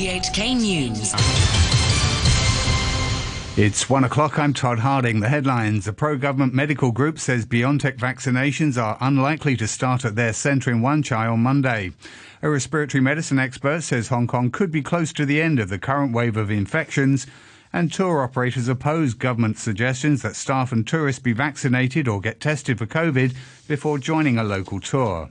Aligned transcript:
RTHK 0.00 0.56
News. 0.56 1.12
It's 3.58 3.90
one 3.90 4.04
o'clock. 4.04 4.38
I'm 4.38 4.54
Todd 4.54 4.78
Harding. 4.78 5.20
The 5.20 5.28
headlines. 5.28 5.86
A 5.86 5.92
pro 5.92 6.16
government 6.16 6.54
medical 6.54 6.90
group 6.90 7.18
says 7.18 7.44
BioNTech 7.44 7.98
vaccinations 7.98 8.82
are 8.82 8.96
unlikely 9.02 9.58
to 9.58 9.68
start 9.68 10.06
at 10.06 10.16
their 10.16 10.32
centre 10.32 10.70
in 10.70 10.80
Wan 10.80 11.02
Chai 11.02 11.26
on 11.26 11.40
Monday. 11.40 11.92
A 12.40 12.48
respiratory 12.48 13.02
medicine 13.02 13.38
expert 13.38 13.82
says 13.82 14.08
Hong 14.08 14.26
Kong 14.26 14.50
could 14.50 14.70
be 14.72 14.80
close 14.80 15.12
to 15.12 15.26
the 15.26 15.42
end 15.42 15.60
of 15.60 15.68
the 15.68 15.78
current 15.78 16.14
wave 16.14 16.38
of 16.38 16.50
infections. 16.50 17.26
And 17.70 17.92
tour 17.92 18.22
operators 18.22 18.68
oppose 18.68 19.12
government 19.12 19.58
suggestions 19.58 20.22
that 20.22 20.34
staff 20.34 20.72
and 20.72 20.86
tourists 20.86 21.20
be 21.20 21.34
vaccinated 21.34 22.08
or 22.08 22.22
get 22.22 22.40
tested 22.40 22.78
for 22.78 22.86
COVID 22.86 23.34
before 23.68 23.98
joining 23.98 24.38
a 24.38 24.44
local 24.44 24.80
tour. 24.80 25.28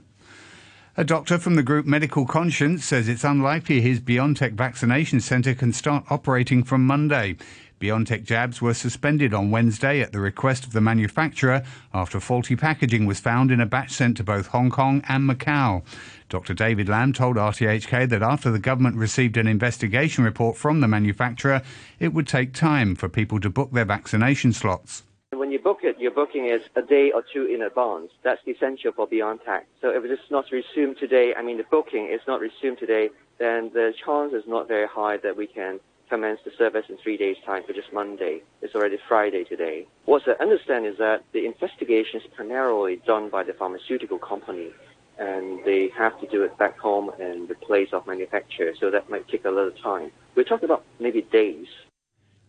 A 1.00 1.04
doctor 1.04 1.38
from 1.38 1.54
the 1.54 1.62
group 1.62 1.86
Medical 1.86 2.26
Conscience 2.26 2.84
says 2.84 3.08
it's 3.08 3.24
unlikely 3.24 3.80
his 3.80 4.00
BioNTech 4.00 4.52
vaccination 4.52 5.18
centre 5.18 5.54
can 5.54 5.72
start 5.72 6.04
operating 6.10 6.62
from 6.62 6.86
Monday. 6.86 7.36
BioNTech 7.80 8.24
jabs 8.24 8.60
were 8.60 8.74
suspended 8.74 9.32
on 9.32 9.50
Wednesday 9.50 10.02
at 10.02 10.12
the 10.12 10.20
request 10.20 10.66
of 10.66 10.74
the 10.74 10.80
manufacturer 10.82 11.62
after 11.94 12.20
faulty 12.20 12.54
packaging 12.54 13.06
was 13.06 13.18
found 13.18 13.50
in 13.50 13.62
a 13.62 13.66
batch 13.66 13.92
sent 13.92 14.18
to 14.18 14.24
both 14.24 14.48
Hong 14.48 14.68
Kong 14.68 15.02
and 15.08 15.26
Macau. 15.26 15.82
Dr. 16.28 16.52
David 16.52 16.90
Lam 16.90 17.14
told 17.14 17.36
RTHK 17.36 18.06
that 18.10 18.22
after 18.22 18.50
the 18.50 18.58
government 18.58 18.96
received 18.96 19.38
an 19.38 19.46
investigation 19.46 20.22
report 20.22 20.58
from 20.58 20.80
the 20.80 20.88
manufacturer, 20.88 21.62
it 21.98 22.12
would 22.12 22.28
take 22.28 22.52
time 22.52 22.94
for 22.94 23.08
people 23.08 23.40
to 23.40 23.48
book 23.48 23.72
their 23.72 23.86
vaccination 23.86 24.52
slots. 24.52 25.04
When 25.32 25.52
you 25.52 25.60
book 25.60 25.78
it, 25.84 25.94
you're 26.00 26.10
booking 26.10 26.46
it 26.46 26.62
a 26.74 26.82
day 26.82 27.12
or 27.12 27.22
two 27.22 27.44
in 27.44 27.62
advance. 27.62 28.10
That's 28.24 28.40
essential 28.48 28.90
for 28.90 29.06
BioNTech. 29.06 29.62
So 29.80 29.90
if 29.90 30.04
it's 30.04 30.28
not 30.28 30.46
resumed 30.50 30.98
today, 30.98 31.34
I 31.36 31.42
mean 31.42 31.56
the 31.56 31.64
booking 31.70 32.06
is 32.06 32.20
not 32.26 32.40
resumed 32.40 32.78
today, 32.78 33.10
then 33.38 33.70
the 33.72 33.94
chance 34.04 34.32
is 34.32 34.42
not 34.48 34.66
very 34.66 34.88
high 34.88 35.18
that 35.18 35.36
we 35.36 35.46
can 35.46 35.78
commence 36.08 36.40
the 36.44 36.50
service 36.58 36.86
in 36.88 36.96
three 36.96 37.16
days' 37.16 37.36
time, 37.46 37.62
which 37.68 37.78
is 37.78 37.84
Monday. 37.92 38.42
It's 38.60 38.74
already 38.74 38.98
Friday 39.08 39.44
today. 39.44 39.86
What 40.04 40.22
I 40.26 40.32
understand 40.42 40.84
is 40.84 40.98
that 40.98 41.22
the 41.32 41.46
investigation 41.46 42.20
is 42.20 42.26
primarily 42.34 42.96
done 43.06 43.30
by 43.30 43.44
the 43.44 43.52
pharmaceutical 43.52 44.18
company, 44.18 44.70
and 45.18 45.64
they 45.64 45.90
have 45.96 46.20
to 46.20 46.26
do 46.26 46.42
it 46.42 46.58
back 46.58 46.76
home 46.76 47.12
in 47.20 47.46
the 47.46 47.54
place 47.54 47.90
of 47.92 48.04
manufacture, 48.04 48.74
so 48.80 48.90
that 48.90 49.08
might 49.08 49.28
take 49.28 49.44
a 49.44 49.50
little 49.50 49.78
time. 49.80 50.10
We're 50.34 50.42
talking 50.42 50.64
about 50.64 50.84
maybe 50.98 51.22
days. 51.22 51.68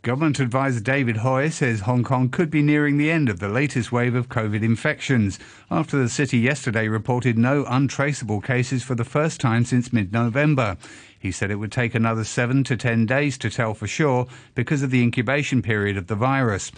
Government 0.04 0.40
advisor 0.40 0.80
David 0.80 1.18
Hui 1.18 1.52
says 1.52 1.82
Hong 1.82 2.04
Kong 2.04 2.30
could 2.30 2.50
be 2.50 2.64
nearing 2.64 2.98
the 2.98 3.12
end 3.12 3.30
of 3.30 3.38
the 3.38 3.48
latest 3.48 3.92
wave 3.92 4.16
of 4.16 4.30
COVID 4.30 4.64
infections 4.64 5.38
after 5.70 5.96
the 5.96 6.10
city 6.10 6.40
yesterday 6.40 6.88
reported 6.88 7.38
no 7.38 7.66
untraceable 7.66 8.42
cases 8.42 8.82
for 8.82 8.96
the 8.96 9.04
first 9.04 9.40
time 9.40 9.64
since 9.64 9.94
mid 9.94 10.12
November. 10.12 10.76
He 11.20 11.32
said 11.32 11.52
it 11.52 11.58
would 11.58 11.72
take 11.72 11.94
another 11.94 12.24
seven 12.24 12.64
to 12.64 12.76
ten 12.76 13.06
days 13.06 13.38
to 13.38 13.52
tell 13.52 13.76
for 13.76 13.86
sure 13.86 14.26
because 14.56 14.82
of 14.82 14.90
the 14.90 15.04
incubation 15.04 15.62
period 15.62 15.98
of 15.98 16.08
the 16.08 16.16
virus. 16.16 16.72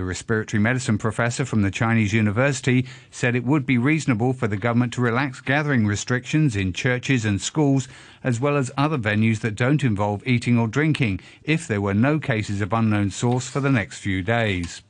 The 0.00 0.06
respiratory 0.06 0.62
medicine 0.62 0.96
professor 0.96 1.44
from 1.44 1.60
the 1.60 1.70
Chinese 1.70 2.14
university 2.14 2.86
said 3.10 3.36
it 3.36 3.44
would 3.44 3.66
be 3.66 3.76
reasonable 3.76 4.32
for 4.32 4.48
the 4.48 4.56
government 4.56 4.94
to 4.94 5.02
relax 5.02 5.42
gathering 5.42 5.86
restrictions 5.86 6.56
in 6.56 6.72
churches 6.72 7.26
and 7.26 7.38
schools, 7.38 7.86
as 8.24 8.40
well 8.40 8.56
as 8.56 8.72
other 8.78 8.96
venues 8.96 9.40
that 9.40 9.56
don't 9.56 9.84
involve 9.84 10.26
eating 10.26 10.58
or 10.58 10.68
drinking, 10.68 11.20
if 11.44 11.68
there 11.68 11.82
were 11.82 11.92
no 11.92 12.18
cases 12.18 12.62
of 12.62 12.72
unknown 12.72 13.10
source 13.10 13.50
for 13.50 13.60
the 13.60 13.70
next 13.70 13.98
few 13.98 14.22
days. 14.22 14.80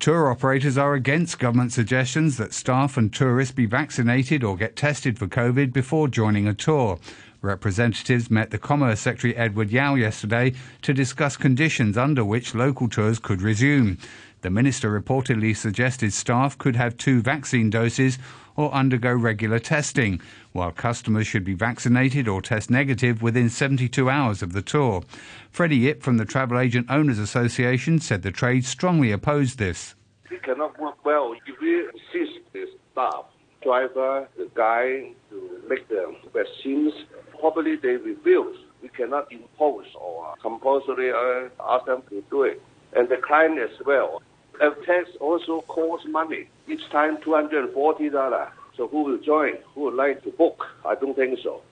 Tour 0.00 0.28
operators 0.28 0.76
are 0.76 0.94
against 0.94 1.38
government 1.38 1.72
suggestions 1.72 2.36
that 2.36 2.52
staff 2.52 2.96
and 2.96 3.14
tourists 3.14 3.54
be 3.54 3.66
vaccinated 3.66 4.42
or 4.42 4.56
get 4.56 4.74
tested 4.74 5.20
for 5.20 5.28
COVID 5.28 5.72
before 5.72 6.08
joining 6.08 6.48
a 6.48 6.52
tour. 6.52 6.98
Representatives 7.46 8.30
met 8.30 8.50
the 8.50 8.58
Commerce 8.58 9.00
Secretary 9.00 9.36
Edward 9.36 9.70
Yau 9.70 9.94
yesterday 9.94 10.52
to 10.82 10.92
discuss 10.92 11.36
conditions 11.36 11.96
under 11.96 12.24
which 12.24 12.54
local 12.54 12.88
tours 12.88 13.18
could 13.18 13.40
resume. 13.40 13.98
The 14.42 14.50
minister 14.50 14.90
reportedly 14.90 15.56
suggested 15.56 16.12
staff 16.12 16.58
could 16.58 16.76
have 16.76 16.96
two 16.96 17.22
vaccine 17.22 17.70
doses 17.70 18.18
or 18.56 18.72
undergo 18.72 19.12
regular 19.12 19.58
testing, 19.58 20.20
while 20.52 20.72
customers 20.72 21.26
should 21.26 21.44
be 21.44 21.54
vaccinated 21.54 22.26
or 22.28 22.42
test 22.42 22.70
negative 22.70 23.22
within 23.22 23.48
72 23.48 24.08
hours 24.10 24.42
of 24.42 24.52
the 24.52 24.62
tour. 24.62 25.02
Freddie 25.50 25.76
Yip 25.76 26.02
from 26.02 26.16
the 26.16 26.24
Travel 26.24 26.58
Agent 26.58 26.86
Owners 26.90 27.18
Association 27.18 27.98
said 28.00 28.22
the 28.22 28.30
trade 28.30 28.64
strongly 28.64 29.12
opposed 29.12 29.58
this. 29.58 29.94
It 30.30 30.42
cannot 30.42 30.78
work 30.80 31.04
well 31.04 31.34
if 31.46 31.60
we 31.60 31.80
assist 31.86 32.40
the 32.52 32.66
staff, 32.92 33.26
driver, 33.62 34.28
the 34.36 34.48
guy 34.54 35.12
to 35.30 35.62
make 35.68 35.88
the 35.88 36.14
vaccines 36.32 36.92
probably 37.38 37.76
they 37.76 37.96
refuse. 37.96 38.58
We 38.82 38.88
cannot 38.88 39.32
impose 39.32 39.86
or 39.98 40.34
compulsory 40.42 41.10
uh, 41.12 41.48
ask 41.68 41.86
them 41.86 42.02
to 42.10 42.22
do 42.30 42.42
it. 42.42 42.62
And 42.94 43.08
the 43.08 43.16
client 43.16 43.58
as 43.58 43.70
well. 43.84 44.22
A 44.60 44.70
test 44.86 45.16
also 45.20 45.62
costs 45.68 46.06
money. 46.08 46.48
Each 46.66 46.88
time 46.90 47.18
$240. 47.18 48.48
So 48.76 48.88
who 48.88 49.02
will 49.04 49.18
join? 49.18 49.54
Who 49.74 49.82
would 49.82 49.94
like 49.94 50.22
to 50.24 50.30
book? 50.30 50.64
I 50.84 50.94
don't 50.94 51.14
think 51.14 51.38
so. 51.42 51.62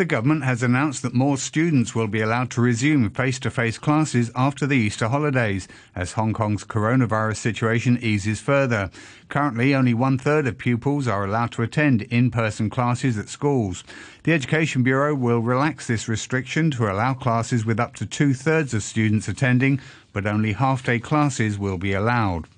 The 0.00 0.06
government 0.06 0.44
has 0.44 0.62
announced 0.62 1.02
that 1.02 1.12
more 1.12 1.36
students 1.36 1.94
will 1.94 2.06
be 2.06 2.22
allowed 2.22 2.50
to 2.52 2.62
resume 2.62 3.10
face 3.10 3.38
to 3.40 3.50
face 3.50 3.76
classes 3.76 4.30
after 4.34 4.66
the 4.66 4.78
Easter 4.78 5.08
holidays 5.08 5.68
as 5.94 6.12
Hong 6.12 6.32
Kong's 6.32 6.64
coronavirus 6.64 7.36
situation 7.36 7.98
eases 8.00 8.40
further. 8.40 8.88
Currently, 9.28 9.74
only 9.74 9.92
one 9.92 10.16
third 10.16 10.46
of 10.46 10.56
pupils 10.56 11.06
are 11.06 11.26
allowed 11.26 11.52
to 11.52 11.62
attend 11.62 12.00
in 12.00 12.30
person 12.30 12.70
classes 12.70 13.18
at 13.18 13.28
schools. 13.28 13.84
The 14.22 14.32
Education 14.32 14.82
Bureau 14.82 15.14
will 15.14 15.40
relax 15.40 15.86
this 15.86 16.08
restriction 16.08 16.70
to 16.70 16.90
allow 16.90 17.12
classes 17.12 17.66
with 17.66 17.78
up 17.78 17.94
to 17.96 18.06
two 18.06 18.32
thirds 18.32 18.72
of 18.72 18.82
students 18.82 19.28
attending, 19.28 19.82
but 20.14 20.26
only 20.26 20.54
half 20.54 20.82
day 20.82 20.98
classes 20.98 21.58
will 21.58 21.76
be 21.76 21.92
allowed. 21.92 22.48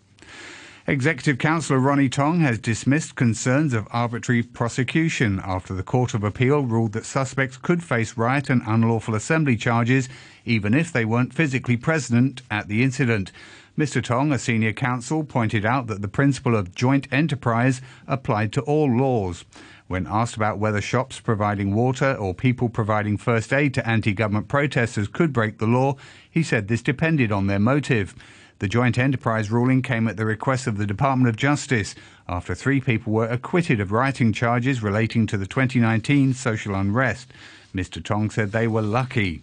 Executive 0.85 1.39
Councillor 1.39 1.79
Ronnie 1.79 2.09
Tong 2.09 2.41
has 2.41 2.59
dismissed 2.59 3.15
concerns 3.15 3.73
of 3.73 3.87
arbitrary 3.93 4.43
prosecution 4.43 5.41
after 5.45 5.75
the 5.75 5.85
Court 5.85 6.13
of 6.13 6.25
Appeal 6.25 6.63
ruled 6.65 6.91
that 6.95 7.05
suspects 7.05 7.57
could 7.57 7.85
face 7.85 8.17
riot 8.17 8.51
and 8.51 8.63
unlawful 8.67 9.15
assembly 9.15 9.57
charges 9.57 10.09
even 10.45 10.75
if 10.75 10.93
they 10.93 11.05
weren't 11.05 11.33
physically 11.33 11.77
present 11.77 12.43
at 12.51 12.67
the 12.67 12.83
incident. 12.83 13.31
Mr. 13.79 14.03
Tong, 14.03 14.33
a 14.33 14.41
senior 14.41 14.73
counsel, 14.73 15.23
pointed 15.23 15.65
out 15.65 15.87
that 15.87 16.03
the 16.03 16.09
principle 16.09 16.57
of 16.57 16.75
joint 16.75 17.07
enterprise 17.13 17.81
applied 18.09 18.53
to 18.53 18.61
all 18.63 18.91
laws. 18.91 19.45
When 19.87 20.09
asked 20.09 20.35
about 20.35 20.59
whether 20.59 20.81
shops 20.81 21.21
providing 21.21 21.77
water 21.77 22.13
or 22.15 22.35
people 22.35 22.69
providing 22.69 23.19
first 23.19 23.53
aid 23.53 23.73
to 23.75 23.89
anti 23.89 24.13
government 24.13 24.49
protesters 24.49 25.07
could 25.07 25.33
break 25.33 25.59
the 25.59 25.67
law, 25.67 25.95
he 26.29 26.43
said 26.43 26.67
this 26.67 26.83
depended 26.83 27.31
on 27.31 27.47
their 27.47 27.61
motive. 27.61 28.17
The 28.63 28.69
joint 28.69 28.97
enterprise 28.97 29.51
ruling 29.51 29.83
came 29.83 30.07
at 30.07 30.17
the 30.17 30.25
request 30.25 30.69
of 30.69 30.79
the 30.79 30.87
Department 30.87 31.29
of 31.29 31.35
Justice 31.35 31.97
after 32.29 32.55
three 32.55 32.81
people 32.81 33.13
were 33.13 33.27
acquitted 33.27 33.81
of 33.81 33.91
rioting 33.91 34.33
charges 34.33 34.85
relating 34.85 35.27
to 35.27 35.37
the 35.37 35.49
2019 35.49 36.33
social 36.33 36.77
unrest. 36.77 37.33
Mr. 37.75 38.01
Tong 38.01 38.31
said 38.31 38.53
they 38.53 38.69
were 38.69 38.81
lucky. 38.81 39.43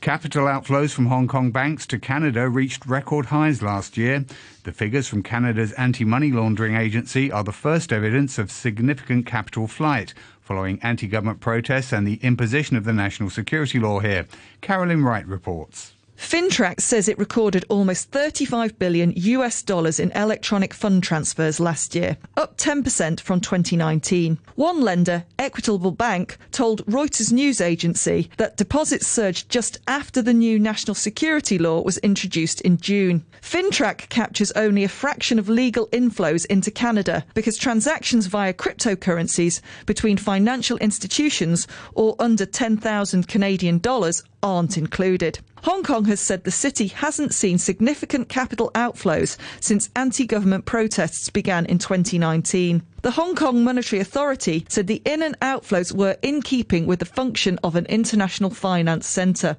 Capital 0.00 0.44
outflows 0.44 0.92
from 0.92 1.06
Hong 1.06 1.26
Kong 1.26 1.50
banks 1.50 1.84
to 1.88 1.98
Canada 1.98 2.48
reached 2.48 2.86
record 2.86 3.26
highs 3.26 3.60
last 3.60 3.96
year. 3.96 4.24
The 4.62 4.70
figures 4.70 5.08
from 5.08 5.24
Canada's 5.24 5.72
anti 5.72 6.04
money 6.04 6.30
laundering 6.30 6.76
agency 6.76 7.32
are 7.32 7.42
the 7.42 7.50
first 7.50 7.92
evidence 7.92 8.38
of 8.38 8.52
significant 8.52 9.26
capital 9.26 9.66
flight 9.66 10.14
following 10.40 10.78
anti 10.80 11.08
government 11.08 11.40
protests 11.40 11.92
and 11.92 12.06
the 12.06 12.20
imposition 12.22 12.76
of 12.76 12.84
the 12.84 12.92
national 12.92 13.30
security 13.30 13.80
law 13.80 13.98
here. 13.98 14.28
Carolyn 14.60 15.02
Wright 15.02 15.26
reports. 15.26 15.95
FINTRAC 16.16 16.80
says 16.80 17.08
it 17.08 17.18
recorded 17.18 17.64
almost 17.68 18.10
35 18.10 18.78
billion 18.78 19.12
US 19.16 19.62
dollars 19.62 20.00
in 20.00 20.10
electronic 20.12 20.72
fund 20.72 21.02
transfers 21.02 21.60
last 21.60 21.94
year, 21.94 22.16
up 22.36 22.56
10% 22.56 23.20
from 23.20 23.40
2019. 23.40 24.38
One 24.54 24.80
lender, 24.80 25.24
Equitable 25.38 25.90
Bank, 25.90 26.38
told 26.50 26.84
Reuters 26.86 27.32
news 27.32 27.60
agency 27.60 28.30
that 28.38 28.56
deposits 28.56 29.06
surged 29.06 29.50
just 29.50 29.78
after 29.86 30.22
the 30.22 30.34
new 30.34 30.58
national 30.58 30.94
security 30.94 31.58
law 31.58 31.82
was 31.82 31.98
introduced 31.98 32.60
in 32.62 32.78
June. 32.78 33.24
FINTRAC 33.42 34.08
captures 34.08 34.52
only 34.52 34.84
a 34.84 34.88
fraction 34.88 35.38
of 35.38 35.48
legal 35.48 35.86
inflows 35.88 36.46
into 36.46 36.70
Canada 36.70 37.24
because 37.34 37.56
transactions 37.56 38.26
via 38.26 38.54
cryptocurrencies 38.54 39.60
between 39.84 40.16
financial 40.16 40.78
institutions 40.78 41.68
or 41.94 42.16
under 42.18 42.46
10,000 42.46 43.28
Canadian 43.28 43.78
dollars 43.78 44.22
aren't 44.42 44.78
included. 44.78 45.38
Hong 45.66 45.82
Kong 45.82 46.04
has 46.04 46.20
said 46.20 46.44
the 46.44 46.52
city 46.52 46.86
hasn't 46.86 47.34
seen 47.34 47.58
significant 47.58 48.28
capital 48.28 48.70
outflows 48.76 49.36
since 49.58 49.90
anti 49.96 50.24
government 50.24 50.64
protests 50.64 51.28
began 51.28 51.66
in 51.66 51.78
2019. 51.78 52.84
The 53.02 53.10
Hong 53.10 53.34
Kong 53.34 53.64
Monetary 53.64 53.98
Authority 53.98 54.64
said 54.68 54.86
the 54.86 55.02
in 55.04 55.24
and 55.24 55.36
outflows 55.40 55.92
were 55.92 56.18
in 56.22 56.40
keeping 56.40 56.86
with 56.86 57.00
the 57.00 57.04
function 57.04 57.58
of 57.64 57.74
an 57.74 57.84
international 57.86 58.50
finance 58.50 59.08
centre. 59.08 59.56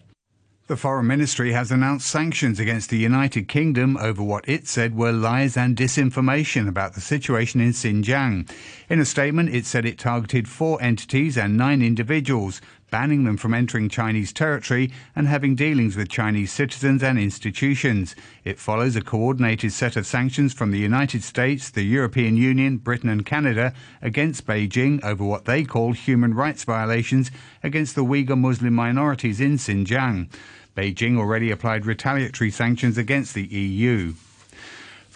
The 0.67 0.75
Foreign 0.75 1.07
Ministry 1.07 1.53
has 1.53 1.71
announced 1.71 2.09
sanctions 2.09 2.59
against 2.59 2.89
the 2.89 2.97
United 2.97 3.47
Kingdom 3.47 3.95
over 3.95 4.21
what 4.21 4.47
it 4.49 4.67
said 4.67 4.97
were 4.97 5.13
lies 5.13 5.55
and 5.55 5.77
disinformation 5.77 6.67
about 6.67 6.93
the 6.93 6.99
situation 6.99 7.61
in 7.61 7.71
Xinjiang. 7.71 8.49
In 8.89 8.99
a 8.99 9.05
statement, 9.05 9.55
it 9.55 9.65
said 9.65 9.85
it 9.85 9.97
targeted 9.97 10.49
four 10.49 10.81
entities 10.81 11.37
and 11.37 11.55
nine 11.55 11.81
individuals 11.81 12.59
banning 12.89 13.23
them 13.23 13.37
from 13.37 13.53
entering 13.53 13.89
Chinese 13.89 14.31
territory 14.31 14.91
and 15.15 15.27
having 15.27 15.55
dealings 15.55 15.95
with 15.95 16.09
Chinese 16.09 16.51
citizens 16.51 17.03
and 17.03 17.19
institutions. 17.19 18.15
It 18.43 18.59
follows 18.59 18.95
a 18.95 19.01
coordinated 19.01 19.73
set 19.73 19.95
of 19.95 20.07
sanctions 20.07 20.53
from 20.53 20.71
the 20.71 20.79
United 20.79 21.23
States, 21.23 21.69
the 21.69 21.83
European 21.83 22.37
Union, 22.37 22.77
Britain, 22.77 23.09
and 23.09 23.25
Canada 23.25 23.73
against 24.01 24.45
Beijing 24.45 25.03
over 25.03 25.23
what 25.23 25.45
they 25.45 25.63
call 25.63 25.93
human 25.93 26.33
rights 26.33 26.63
violations 26.63 27.31
against 27.63 27.95
the 27.95 28.03
Uyghur 28.03 28.37
Muslim 28.37 28.73
minorities 28.73 29.41
in 29.41 29.57
Xinjiang. 29.57 30.29
Beijing 30.75 31.17
already 31.17 31.51
applied 31.51 31.85
retaliatory 31.85 32.51
sanctions 32.51 32.97
against 32.97 33.33
the 33.33 33.45
EU. 33.45 34.13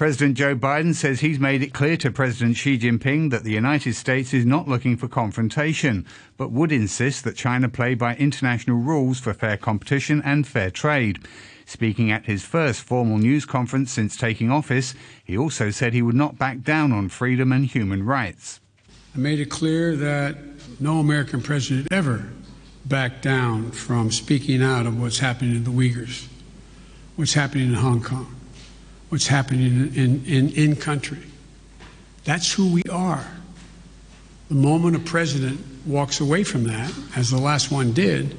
President 0.02 0.36
Joe 0.36 0.56
Biden 0.56 0.96
says 0.96 1.20
he's 1.20 1.40
made 1.40 1.62
it 1.62 1.76
clear 1.76 1.96
to 1.98 2.10
President 2.10 2.58
Xi 2.58 2.76
Jinping 2.76 3.30
that 3.30 3.44
the 3.44 3.52
United 3.52 3.94
States 3.94 4.34
is 4.34 4.48
not 4.48 4.68
looking 4.68 4.98
for 4.98 5.08
confrontation, 5.08 6.08
but 6.38 6.52
would 6.52 6.72
insist 6.72 7.24
that 7.24 7.36
China 7.36 7.70
play 7.70 7.94
by 7.94 8.16
international 8.16 8.78
rules 8.78 9.20
for 9.20 9.32
fair 9.32 9.58
competition 9.58 10.20
and 10.26 10.48
fair 10.48 10.72
trade. 10.72 11.20
Speaking 11.68 12.10
at 12.10 12.26
his 12.26 12.44
first 12.44 12.82
formal 12.82 13.20
news 13.20 13.46
conference 13.46 13.92
since 13.92 14.18
taking 14.18 14.50
office, 14.50 14.96
he 15.24 15.38
also 15.38 15.70
said 15.70 15.94
he 15.94 16.02
would 16.02 16.16
not 16.16 16.40
back 16.40 16.64
down 16.64 16.92
on 16.92 17.08
freedom 17.08 17.52
and 17.52 17.68
human 17.68 18.02
rights. 18.02 18.60
I 19.14 19.20
made 19.20 19.40
it 19.40 19.52
clear 19.52 19.96
that 19.98 20.36
no 20.80 20.98
American 20.98 21.44
president 21.44 21.90
ever 21.92 22.28
backed 22.86 23.22
down 23.22 23.70
from 23.70 24.10
speaking 24.10 24.64
out 24.64 24.88
of 24.88 25.00
what's 25.00 25.20
happening 25.20 25.58
in 25.58 25.64
the 25.64 25.70
Uyghurs, 25.70 26.26
what's 27.18 27.36
happening 27.36 27.68
in 27.68 27.76
Hong 27.76 28.02
Kong 28.02 28.41
what's 29.12 29.28
happening 29.28 29.94
in, 29.94 30.24
in, 30.26 30.50
in 30.54 30.74
country. 30.74 31.20
That's 32.24 32.50
who 32.50 32.72
we 32.72 32.82
are. 32.90 33.28
The 34.48 34.56
moment 34.56 34.96
a 34.96 35.00
president 35.00 35.60
walks 35.86 36.22
away 36.22 36.46
from 36.46 36.64
that, 36.64 36.94
as 37.18 37.30
the 37.30 37.38
last 37.38 37.74
one 37.74 37.92
did, 37.92 38.38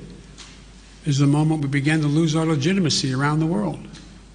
is 1.05 1.19
the 1.19 1.27
moment 1.27 1.61
we 1.61 1.69
begin 1.69 2.01
to 2.01 2.07
lose 2.07 2.35
our 2.35 2.47
legitimacy 2.47 3.13
around 3.13 3.41
the 3.41 3.47
world. 3.47 3.87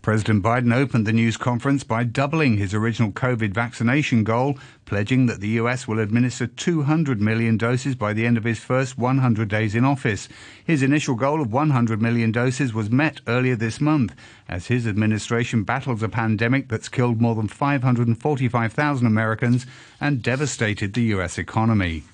President 0.07 0.41
Biden 0.41 0.73
opened 0.73 1.05
the 1.05 1.11
news 1.11 1.35
conference 1.35 1.83
by 1.83 2.05
doubling 2.05 2.55
his 2.55 2.73
original 2.73 3.11
COVID 3.11 3.51
vaccination 3.53 4.23
goal, 4.23 4.57
pledging 4.85 5.25
that 5.25 5.41
the 5.41 5.59
U.S. 5.59 5.85
will 5.85 5.99
administer 5.99 6.47
200 6.47 7.19
million 7.19 7.57
doses 7.57 7.93
by 7.93 8.13
the 8.13 8.25
end 8.25 8.37
of 8.37 8.45
his 8.45 8.57
first 8.57 8.97
100 8.97 9.49
days 9.49 9.75
in 9.75 9.83
office. 9.83 10.29
His 10.63 10.81
initial 10.81 11.15
goal 11.15 11.41
of 11.41 11.51
100 11.51 12.01
million 12.01 12.31
doses 12.31 12.73
was 12.73 12.89
met 12.89 13.19
earlier 13.27 13.57
this 13.57 13.81
month 13.81 14.15
as 14.47 14.67
his 14.67 14.87
administration 14.87 15.63
battles 15.63 16.01
a 16.01 16.07
pandemic 16.07 16.69
that's 16.69 16.87
killed 16.87 17.19
more 17.19 17.35
than 17.35 17.49
545,000 17.49 19.05
Americans 19.05 19.65
and 19.99 20.23
devastated 20.23 20.93
the 20.93 21.01
U.S. 21.01 21.37
economy. 21.37 22.05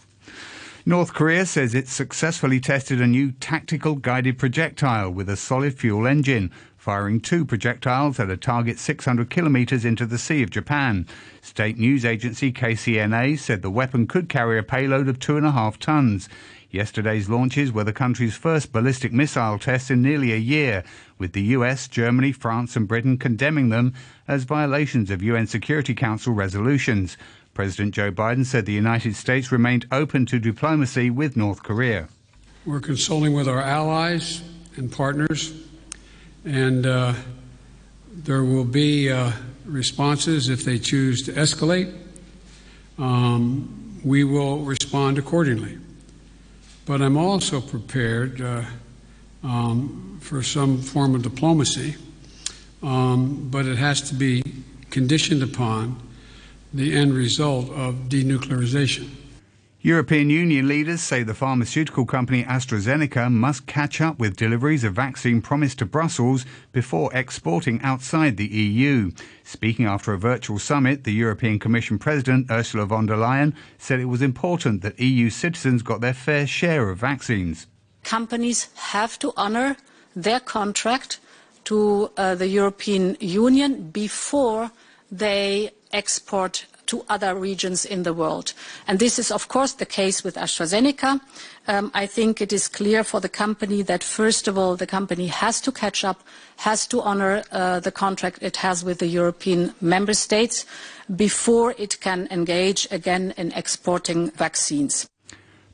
North 0.85 1.13
Korea 1.13 1.45
says 1.45 1.73
it 1.73 1.87
successfully 1.87 2.59
tested 2.59 2.99
a 2.99 3.07
new 3.07 3.31
tactical 3.31 3.95
guided 3.95 4.37
projectile 4.37 5.09
with 5.11 5.29
a 5.29 5.37
solid 5.37 5.79
fuel 5.79 6.05
engine, 6.05 6.51
firing 6.83 7.17
two 7.17 7.45
projectiles 7.45 8.19
at 8.19 8.29
a 8.29 8.35
target 8.35 8.77
600 8.77 9.29
kilometers 9.29 9.85
into 9.85 10.05
the 10.05 10.17
Sea 10.17 10.43
of 10.43 10.49
Japan. 10.49 11.07
State 11.41 11.77
news 11.77 12.03
agency 12.03 12.51
KCNA 12.51 13.39
said 13.39 13.61
the 13.61 13.71
weapon 13.71 14.05
could 14.05 14.27
carry 14.27 14.59
a 14.59 14.63
payload 14.63 15.07
of 15.07 15.17
two 15.17 15.37
and 15.37 15.45
a 15.45 15.51
half 15.51 15.79
tons. 15.79 16.27
Yesterday's 16.71 17.29
launches 17.29 17.71
were 17.71 17.85
the 17.85 17.93
country's 17.93 18.35
first 18.35 18.73
ballistic 18.73 19.13
missile 19.13 19.57
tests 19.57 19.89
in 19.89 20.01
nearly 20.01 20.33
a 20.33 20.37
year, 20.37 20.83
with 21.17 21.31
the 21.31 21.43
US, 21.55 21.87
Germany, 21.87 22.33
France, 22.33 22.75
and 22.75 22.85
Britain 22.85 23.17
condemning 23.17 23.69
them 23.69 23.93
as 24.27 24.43
violations 24.43 25.09
of 25.09 25.23
UN 25.23 25.47
Security 25.47 25.95
Council 25.95 26.33
resolutions. 26.33 27.15
President 27.53 27.95
Joe 27.95 28.11
Biden 28.11 28.45
said 28.45 28.65
the 28.65 28.73
United 28.73 29.15
States 29.15 29.53
remained 29.53 29.85
open 29.89 30.25
to 30.25 30.37
diplomacy 30.37 31.09
with 31.09 31.37
North 31.37 31.63
Korea. 31.63 32.09
We're 32.65 32.81
consulting 32.81 33.33
with 33.33 33.47
our 33.47 33.61
allies 33.61 34.43
and 34.75 34.91
partners, 34.91 35.53
and 36.45 36.85
uh, 36.85 37.13
there 38.11 38.43
will 38.43 38.65
be 38.65 39.11
uh, 39.11 39.31
responses 39.65 40.49
if 40.49 40.63
they 40.63 40.77
choose 40.77 41.23
to 41.23 41.33
escalate. 41.33 41.95
Um, 42.97 43.99
we 44.03 44.23
will 44.23 44.59
respond 44.59 45.17
accordingly. 45.17 45.77
But 46.85 47.01
I'm 47.01 47.17
also 47.17 47.61
prepared 47.61 48.41
uh, 48.41 48.63
um, 49.43 50.19
for 50.21 50.43
some 50.43 50.81
form 50.81 51.15
of 51.15 51.23
diplomacy, 51.23 51.95
um, 52.81 53.47
but 53.49 53.65
it 53.65 53.77
has 53.77 54.01
to 54.09 54.15
be 54.15 54.43
conditioned 54.89 55.41
upon 55.41 56.01
the 56.73 56.93
end 56.93 57.13
result 57.13 57.69
of 57.69 57.95
denuclearization. 58.09 59.09
European 59.85 60.29
Union 60.29 60.65
leaders 60.65 61.01
say 61.01 61.23
the 61.23 61.33
pharmaceutical 61.33 62.05
company 62.05 62.45
AstraZeneca 62.45 63.29
must 63.29 63.67
catch 63.67 63.99
up 63.99 64.17
with 64.17 64.37
deliveries 64.37 64.85
of 64.85 64.93
vaccine 64.93 65.41
promised 65.41 65.79
to 65.79 65.85
Brussels 65.85 66.45
before 66.71 67.13
exporting 67.13 67.81
outside 67.81 68.37
the 68.37 68.47
EU. 68.47 69.11
Speaking 69.43 69.85
after 69.85 70.13
a 70.13 70.17
virtual 70.17 70.57
summit, 70.57 71.03
the 71.03 71.11
European 71.11 71.59
Commission 71.59 71.99
President 71.99 72.49
Ursula 72.49 72.85
von 72.85 73.07
der 73.07 73.17
Leyen 73.17 73.53
said 73.77 73.99
it 73.99 74.05
was 74.05 74.21
important 74.21 74.83
that 74.83 74.97
EU 75.01 75.29
citizens 75.29 75.81
got 75.83 75.99
their 75.99 76.13
fair 76.13 76.47
share 76.47 76.89
of 76.89 76.97
vaccines. 76.99 77.67
Companies 78.05 78.69
have 78.93 79.19
to 79.19 79.33
honor 79.35 79.75
their 80.15 80.39
contract 80.39 81.19
to 81.65 82.09
uh, 82.15 82.35
the 82.35 82.47
European 82.47 83.17
Union 83.19 83.89
before 83.91 84.71
they 85.11 85.71
export 85.91 86.67
to 86.87 87.05
other 87.09 87.35
regions 87.35 87.85
in 87.85 88.03
the 88.03 88.13
world. 88.13 88.53
And 88.87 88.99
this 88.99 89.19
is, 89.19 89.31
of 89.31 89.47
course, 89.47 89.73
the 89.73 89.85
case 89.85 90.23
with 90.23 90.35
AstraZeneca. 90.35 91.21
Um, 91.67 91.91
I 91.93 92.05
think 92.05 92.41
it 92.41 92.51
is 92.51 92.67
clear 92.67 93.03
for 93.03 93.19
the 93.19 93.29
company 93.29 93.81
that, 93.83 94.03
first 94.03 94.47
of 94.47 94.57
all, 94.57 94.75
the 94.75 94.87
company 94.87 95.27
has 95.27 95.61
to 95.61 95.71
catch 95.71 96.03
up, 96.03 96.21
has 96.57 96.85
to 96.87 97.01
honor 97.01 97.43
uh, 97.51 97.79
the 97.79 97.91
contract 97.91 98.39
it 98.41 98.57
has 98.57 98.83
with 98.83 98.99
the 98.99 99.07
European 99.07 99.73
member 99.81 100.13
states 100.13 100.65
before 101.15 101.75
it 101.77 101.99
can 101.99 102.27
engage 102.31 102.87
again 102.91 103.33
in 103.37 103.51
exporting 103.53 104.31
vaccines. 104.31 105.07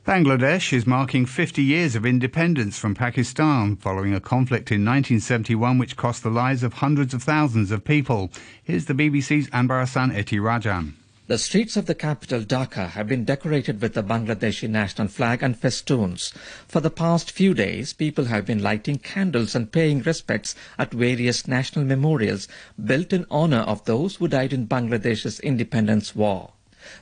Bangladesh 0.10 0.74
is 0.74 0.88
marking 0.88 1.28
50 1.28 1.62
years 1.62 1.96
of 1.96 2.04
independence 2.04 2.80
from 2.80 2.96
Pakistan 2.96 3.76
following 3.76 4.14
a 4.14 4.20
conflict 4.20 4.72
in 4.72 4.84
1971 4.84 5.78
which 5.78 5.98
cost 5.98 6.24
the 6.24 6.32
lives 6.32 6.64
of 6.64 6.74
hundreds 6.74 7.14
of 7.14 7.22
thousands 7.22 7.70
of 7.70 7.84
people. 7.84 8.32
Here's 8.64 8.86
the 8.86 8.96
BBC's 8.96 9.50
Anbarasan 9.52 10.12
Ethirajan. 10.12 10.94
The 11.30 11.38
streets 11.38 11.78
of 11.78 11.86
the 11.86 11.94
capital 11.94 12.42
Dhaka 12.42 12.90
have 12.90 13.08
been 13.08 13.24
decorated 13.24 13.84
with 13.84 13.94
the 13.94 14.02
Bangladeshi 14.02 14.68
national 14.68 15.10
flag 15.10 15.44
and 15.44 15.56
festoons. 15.56 16.34
For 16.68 16.80
the 16.80 16.90
past 16.90 17.30
few 17.30 17.54
days, 17.54 17.94
people 17.94 18.26
have 18.26 18.48
been 18.48 18.64
lighting 18.64 18.98
candles 18.98 19.54
and 19.54 19.72
paying 19.72 20.02
respects 20.02 20.56
at 20.80 20.92
various 20.92 21.48
national 21.48 21.86
memorials 21.86 22.48
built 22.84 23.14
in 23.14 23.28
honor 23.30 23.60
of 23.60 23.86
those 23.86 24.16
who 24.16 24.28
died 24.28 24.54
in 24.54 24.66
Bangladesh's 24.66 25.40
independence 25.42 26.16
war. 26.16 26.54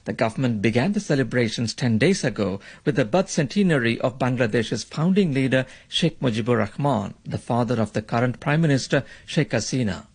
The 0.04 0.12
government 0.12 0.62
began 0.62 0.92
the 0.92 1.00
celebrations 1.00 1.74
10 1.74 1.98
days 1.98 2.26
ago 2.26 2.60
with 2.84 2.98
the 2.98 3.06
birth 3.06 3.30
centenary 3.30 3.98
of 4.02 4.20
Bangladesh's 4.20 4.84
founding 4.84 5.34
leader 5.34 5.66
Sheikh 5.88 6.20
Mujibur 6.20 6.58
Rahman, 6.58 7.14
the 7.24 7.38
father 7.38 7.80
of 7.80 7.94
the 7.94 8.02
current 8.02 8.42
Prime 8.42 8.60
Minister 8.60 9.06
Sheikh 9.26 9.52
Hasina. 9.52 10.08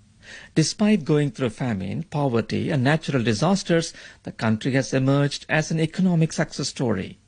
Despite 0.54 1.04
going 1.04 1.30
through 1.30 1.50
famine, 1.50 2.04
poverty 2.04 2.70
and 2.70 2.84
natural 2.84 3.22
disasters, 3.22 3.92
the 4.22 4.32
country 4.32 4.72
has 4.72 4.92
emerged 4.92 5.46
as 5.48 5.70
an 5.70 5.80
economic 5.80 6.32
success 6.32 6.68
story. 6.68 7.18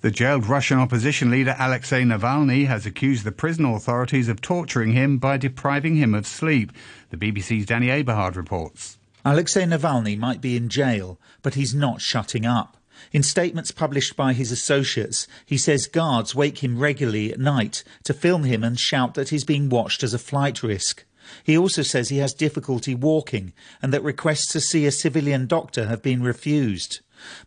The 0.00 0.10
jailed 0.12 0.46
Russian 0.46 0.78
opposition 0.78 1.28
leader 1.28 1.56
Alexei 1.58 2.04
Navalny 2.04 2.68
has 2.68 2.86
accused 2.86 3.24
the 3.24 3.32
prison 3.32 3.64
authorities 3.64 4.28
of 4.28 4.40
torturing 4.40 4.92
him 4.92 5.18
by 5.18 5.36
depriving 5.36 5.96
him 5.96 6.14
of 6.14 6.24
sleep. 6.24 6.70
The 7.10 7.16
BBC's 7.16 7.66
Danny 7.66 7.88
Aeberhard 7.88 8.36
reports. 8.36 8.98
Alexei 9.24 9.64
Navalny 9.64 10.16
might 10.16 10.40
be 10.40 10.56
in 10.56 10.68
jail, 10.68 11.18
but 11.42 11.54
he's 11.54 11.74
not 11.74 12.00
shutting 12.00 12.46
up. 12.46 12.76
In 13.12 13.22
statements 13.22 13.70
published 13.70 14.14
by 14.16 14.34
his 14.34 14.52
associates, 14.52 15.26
he 15.44 15.58
says 15.58 15.86
guards 15.86 16.34
wake 16.34 16.62
him 16.62 16.78
regularly 16.78 17.32
at 17.32 17.40
night 17.40 17.82
to 18.04 18.14
film 18.14 18.44
him 18.44 18.62
and 18.62 18.78
shout 18.78 19.14
that 19.14 19.30
he's 19.30 19.44
being 19.44 19.68
watched 19.68 20.02
as 20.02 20.14
a 20.14 20.18
flight 20.18 20.62
risk. 20.62 21.04
He 21.44 21.56
also 21.56 21.82
says 21.82 22.08
he 22.08 22.18
has 22.18 22.34
difficulty 22.34 22.94
walking 22.94 23.52
and 23.82 23.92
that 23.92 24.02
requests 24.02 24.52
to 24.52 24.60
see 24.60 24.86
a 24.86 24.92
civilian 24.92 25.46
doctor 25.46 25.86
have 25.86 26.02
been 26.02 26.22
refused. 26.22 27.00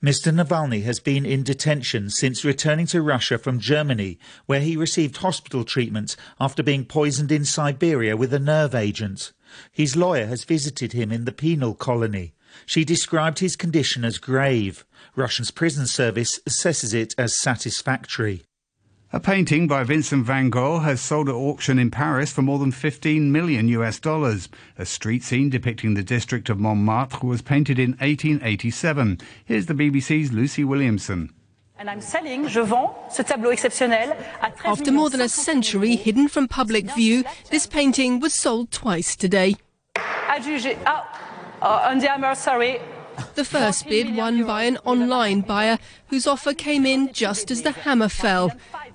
Mr. 0.04 0.34
Navalny 0.34 0.84
has 0.84 1.00
been 1.00 1.26
in 1.26 1.44
detention 1.44 2.10
since 2.10 2.44
returning 2.44 2.86
to 2.88 3.02
Russia 3.02 3.38
from 3.38 3.60
Germany, 3.60 4.20
where 4.46 4.60
he 4.60 4.76
received 4.76 5.18
hospital 5.18 5.64
treatment 5.64 6.16
after 6.40 6.62
being 6.62 6.86
poisoned 6.86 7.32
in 7.32 7.46
Siberia 7.46 8.18
with 8.18 8.34
a 8.34 8.40
nerve 8.40 8.76
agent. 8.76 9.32
His 9.72 9.96
lawyer 9.96 10.26
has 10.26 10.44
visited 10.44 10.94
him 10.94 11.12
in 11.12 11.26
the 11.26 11.32
penal 11.32 11.74
colony. 11.74 12.34
She 12.66 12.84
described 12.84 13.40
his 13.40 13.56
condition 13.56 14.04
as 14.04 14.18
grave. 14.18 14.86
Russian's 15.16 15.52
prison 15.52 15.88
service 15.88 16.40
assesses 16.48 16.94
it 16.94 17.14
as 17.18 17.40
satisfactory. 17.40 18.44
A 19.14 19.20
painting 19.20 19.68
by 19.68 19.84
Vincent 19.84 20.26
van 20.26 20.50
Gogh 20.50 20.80
has 20.80 21.02
sold 21.02 21.28
at 21.28 21.36
auction 21.36 21.78
in 21.78 21.92
Paris 21.92 22.32
for 22.32 22.42
more 22.42 22.58
than 22.60 22.72
15 22.72 23.30
million 23.30 23.68
US 23.68 24.00
dollars. 24.00 24.48
A 24.78 24.86
street 24.86 25.22
scene 25.22 25.50
depicting 25.50 25.96
the 25.96 26.04
district 26.04 26.50
of 26.50 26.62
Montmartre 26.62 27.28
was 27.28 27.42
painted 27.42 27.78
in 27.78 27.92
1887. 28.00 29.20
Here's 29.44 29.66
the 29.66 29.74
BBC's 29.74 30.32
Lucy 30.32 30.64
Williamson. 30.64 31.34
After 34.64 34.92
more 34.94 35.10
than 35.10 35.22
a 35.22 35.28
century 35.28 35.98
hidden 35.98 36.30
from 36.30 36.48
public 36.48 36.90
view, 36.96 37.26
this 37.50 37.68
painting 37.68 38.22
was 38.22 38.34
sold 38.34 38.72
twice 38.72 39.18
today. 39.18 39.58
The 43.36 43.46
first 43.46 43.88
bid 43.88 44.16
won 44.16 44.46
by 44.46 44.64
an 44.64 44.78
online 44.86 45.42
buyer 45.42 45.80
whose 46.08 46.28
offer 46.28 46.54
came 46.54 46.86
in 46.86 47.12
just 47.12 47.52
as 47.52 47.62
the 47.64 47.72
hammer 47.72 48.08
fell. 48.08 48.52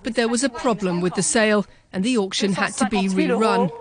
But 0.07 0.15
there 0.15 0.29
was 0.29 0.45
a 0.45 0.49
problem 0.49 1.01
with 1.01 1.17
the 1.17 1.23
sale 1.25 1.67
and 1.93 2.05
the 2.05 2.17
auction 2.17 2.53
had 2.53 2.75
to 2.75 2.89
be 2.89 3.09
rerun. 3.09 3.73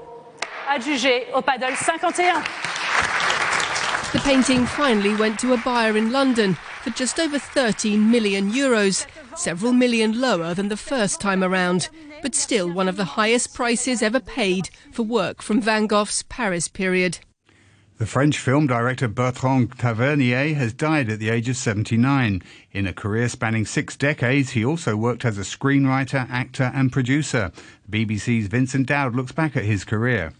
The 4.12 4.20
painting 4.24 4.66
finally 4.66 5.16
went 5.16 5.38
to 5.42 5.54
a 5.54 5.58
buyer 5.58 5.96
in 5.96 6.12
London 6.12 6.56
for 6.82 6.90
just 6.90 7.20
over 7.20 7.38
13 7.38 8.10
million 8.10 8.52
euros, 8.52 9.06
several 9.38 9.72
million 9.72 10.20
lower 10.20 10.56
than 10.56 10.70
the 10.70 10.78
first 10.78 11.22
time 11.22 11.44
around, 11.44 11.90
but 12.24 12.34
still 12.34 12.74
one 12.74 12.90
of 12.90 12.98
the 12.98 13.06
highest 13.06 13.54
prices 13.54 14.02
ever 14.02 14.20
paid 14.20 14.72
for 14.92 15.04
work 15.04 15.44
from 15.44 15.62
Van 15.62 15.86
Gogh's 15.86 16.24
Paris 16.24 16.68
period. 16.68 17.20
The 17.98 18.06
French 18.06 18.38
film 18.38 18.68
director 18.68 19.08
Bertrand 19.08 19.80
Tavernier 19.80 20.54
has 20.56 20.74
died 20.74 21.10
at 21.10 21.20
the 21.20 21.30
age 21.30 21.48
of 21.48 21.56
79. 21.56 22.44
In 22.74 22.88
a 22.88 22.92
career 22.92 23.30
spanning 23.30 23.66
six 23.66 23.96
decades, 23.96 24.50
he 24.50 24.66
also 24.66 24.98
worked 24.98 25.24
as 25.24 25.38
a 25.38 25.44
screenwriter, 25.44 26.30
actor, 26.30 26.74
and 26.76 26.92
producer. 26.92 27.54
BBC's 27.90 28.48
Vincent 28.48 28.88
Dowd 28.88 29.16
looks 29.16 29.32
back 29.32 29.56
at 29.56 29.64
his 29.64 29.86
career. 29.86 30.34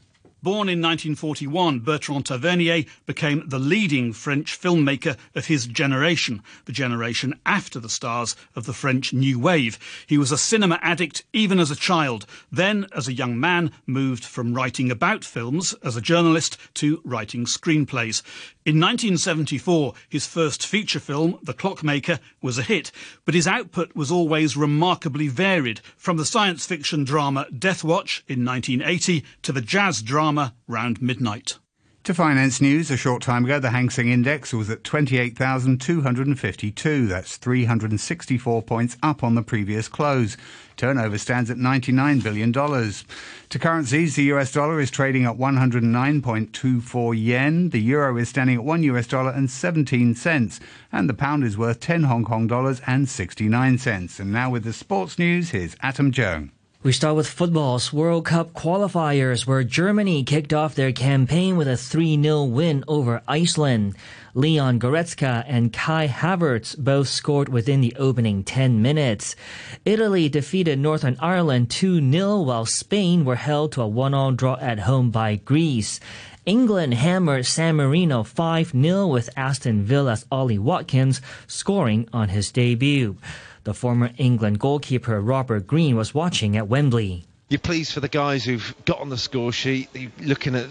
Born 0.46 0.70
in 0.70 0.80
1941, 0.80 1.80
Bertrand 1.80 2.28
Tavernier 2.28 2.84
became 3.08 3.50
the 3.50 3.58
leading 3.58 4.14
French 4.14 4.62
filmmaker 4.62 5.18
of 5.34 5.48
his 5.48 5.66
generation, 5.66 6.44
the 6.66 6.72
generation 6.72 7.34
after 7.48 7.80
the 7.80 7.90
stars 7.90 8.36
of 8.56 8.68
the 8.68 8.72
French 8.72 9.12
New 9.12 9.40
Wave. 9.40 9.80
He 10.06 10.20
was 10.20 10.32
a 10.32 10.38
cinema 10.38 10.78
addict 10.84 11.24
even 11.34 11.60
as 11.60 11.72
a 11.72 11.76
child. 11.76 12.28
Then, 12.52 12.86
as 12.96 13.08
a 13.08 13.14
young 13.14 13.40
man, 13.40 13.72
moved 13.88 14.24
from 14.24 14.54
writing 14.54 14.92
about 14.92 15.26
films 15.26 15.74
as 15.82 15.96
a 15.96 16.02
journalist 16.02 16.60
to 16.76 17.02
writing 17.04 17.46
screenplays. 17.46 18.22
In 18.66 18.80
1974, 18.80 19.94
his 20.10 20.26
first 20.26 20.66
feature 20.66 21.00
film, 21.00 21.38
The 21.44 21.54
Clockmaker, 21.54 22.20
was 22.42 22.58
a 22.58 22.64
hit, 22.64 22.92
but 23.24 23.36
his 23.36 23.46
output 23.46 23.96
was 23.96 24.10
always 24.10 24.58
remarkably 24.58 25.28
varied, 25.28 25.82
from 25.98 26.18
the 26.18 26.26
science 26.26 26.66
fiction 26.66 27.04
drama 27.04 27.46
Death 27.56 27.84
Watch 27.84 28.24
in 28.28 28.44
1980 28.44 29.24
to 29.44 29.52
the 29.52 29.62
jazz 29.62 30.02
drama 30.02 30.56
Round 30.68 31.00
Midnight. 31.00 31.60
To 32.06 32.14
finance 32.14 32.62
news, 32.62 32.90
a 32.92 32.98
short 32.98 33.24
time 33.24 33.46
ago, 33.46 33.60
the 33.60 33.72
Hang 33.72 33.90
Seng 33.90 34.10
Index 34.10 34.54
was 34.54 34.70
at 34.70 34.84
28,252. 34.84 37.08
That's 37.08 37.38
364 37.38 38.62
points 38.62 38.96
up 39.02 39.24
on 39.24 39.34
the 39.34 39.42
previous 39.42 39.88
close. 39.88 40.38
Turnover 40.78 41.18
stands 41.18 41.50
at 41.50 41.58
$99 41.58 42.22
billion. 42.22 42.54
To 42.54 43.60
currencies, 43.60 44.16
the 44.16 44.26
US 44.34 44.52
dollar 44.52 44.80
is 44.80 44.92
trading 44.92 45.26
at 45.26 45.38
109.24 45.38 47.20
yen. 47.20 47.72
The 47.72 47.82
euro 47.82 48.18
is 48.18 48.30
standing 48.30 48.58
at 48.58 48.64
1 48.64 48.84
US 48.84 49.08
dollar 49.08 49.32
and 49.32 49.50
17 49.50 50.14
cents. 50.14 50.60
And 50.92 51.10
the 51.10 51.16
pound 51.16 51.44
is 51.44 51.58
worth 51.58 51.80
10 51.80 52.04
Hong 52.04 52.24
Kong 52.24 52.46
dollars 52.46 52.84
and 52.86 53.10
69 53.10 53.80
cents. 53.80 54.20
And 54.20 54.32
now 54.32 54.52
with 54.52 54.64
the 54.64 54.74
sports 54.74 55.18
news, 55.18 55.50
here's 55.50 55.76
Atom 55.82 56.12
Joan. 56.12 56.52
We 56.86 56.92
start 56.92 57.16
with 57.16 57.28
football's 57.28 57.92
World 57.92 58.26
Cup 58.26 58.54
qualifiers, 58.54 59.48
where 59.48 59.64
Germany 59.64 60.24
kicked 60.24 60.54
off 60.54 60.76
their 60.76 60.92
campaign 60.92 61.58
with 61.58 61.68
a 61.68 61.76
3 61.76 62.22
0 62.22 62.44
win 62.44 62.84
over 62.88 63.24
Iceland. 63.28 63.96
Leon 64.36 64.80
Goretzka 64.80 65.44
and 65.48 65.74
Kai 65.74 66.08
Havertz 66.08 66.78
both 66.78 67.08
scored 67.08 67.50
within 67.50 67.82
the 67.82 67.96
opening 67.98 68.44
10 68.44 68.84
minutes. 68.84 69.36
Italy 69.84 70.30
defeated 70.30 70.78
Northern 70.78 71.18
Ireland 71.20 71.72
2 71.72 72.12
0, 72.12 72.42
while 72.42 72.68
Spain 72.68 73.26
were 73.26 73.36
held 73.36 73.72
to 73.72 73.82
a 73.82 73.88
1 73.88 74.14
all 74.14 74.34
draw 74.34 74.60
at 74.62 74.78
home 74.78 75.10
by 75.10 75.38
Greece. 75.38 76.00
England 76.46 76.94
hammered 76.94 77.48
San 77.48 77.78
Marino 77.78 78.22
5 78.22 78.74
0 78.80 79.08
with 79.08 79.32
Aston 79.36 79.82
Villa's 79.82 80.28
Ollie 80.32 80.60
Watkins 80.60 81.20
scoring 81.48 82.08
on 82.14 82.30
his 82.30 82.52
debut. 82.52 83.18
The 83.66 83.74
former 83.74 84.12
England 84.20 84.60
goalkeeper 84.60 85.20
Robert 85.20 85.66
Green 85.66 85.96
was 85.96 86.14
watching 86.14 86.56
at 86.56 86.68
Wembley. 86.68 87.26
You're 87.50 87.60
pleased 87.60 87.94
for 87.94 88.00
the 88.00 88.08
guys 88.08 88.44
who've 88.44 88.76
got 88.86 89.00
on 89.00 89.10
the 89.10 89.18
score 89.18 89.52
sheet. 89.52 89.90
You're 89.96 90.12
looking 90.22 90.54
at 90.54 90.68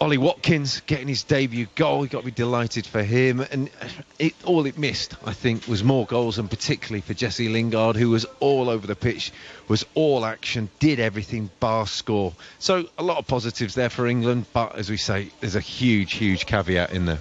Ollie 0.00 0.16
Watkins 0.16 0.80
getting 0.86 1.08
his 1.08 1.24
debut 1.24 1.66
goal. 1.74 2.00
You've 2.00 2.12
got 2.12 2.20
to 2.20 2.24
be 2.24 2.30
delighted 2.30 2.86
for 2.86 3.02
him. 3.02 3.40
And 3.40 3.68
it, 4.18 4.32
all 4.44 4.64
it 4.64 4.78
missed, 4.78 5.14
I 5.26 5.34
think, 5.34 5.68
was 5.68 5.84
more 5.84 6.06
goals, 6.06 6.38
and 6.38 6.48
particularly 6.48 7.02
for 7.02 7.12
Jesse 7.12 7.50
Lingard, 7.50 7.96
who 7.96 8.08
was 8.08 8.24
all 8.40 8.70
over 8.70 8.86
the 8.86 8.96
pitch, 8.96 9.30
was 9.68 9.84
all 9.92 10.24
action, 10.24 10.70
did 10.78 11.00
everything 11.00 11.50
bar 11.60 11.86
score. 11.86 12.32
So 12.60 12.88
a 12.96 13.02
lot 13.02 13.18
of 13.18 13.26
positives 13.26 13.74
there 13.74 13.90
for 13.90 14.06
England, 14.06 14.46
but 14.54 14.74
as 14.76 14.88
we 14.88 14.96
say, 14.96 15.32
there's 15.40 15.54
a 15.54 15.60
huge, 15.60 16.14
huge 16.14 16.46
caveat 16.46 16.92
in 16.92 17.04
there. 17.04 17.18